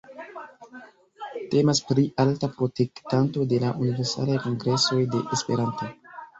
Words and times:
Temas 1.55 1.81
pri 1.91 2.07
alta 2.25 2.49
protektanto 2.55 3.47
de 3.53 3.61
la 3.67 3.71
Universalaj 3.85 4.41
Kongresoj 4.49 5.01
de 5.15 5.25
Esperanto. 5.41 5.95